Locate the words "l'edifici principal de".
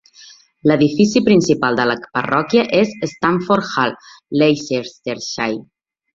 0.69-1.85